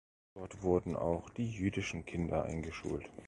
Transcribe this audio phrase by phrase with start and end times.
[0.33, 3.07] Dort wurden auch die jüdischen Kinder eingeschult.